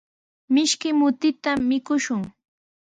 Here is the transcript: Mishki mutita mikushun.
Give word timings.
Mishki 0.53 0.89
mutita 0.99 1.51
mikushun. 1.67 2.21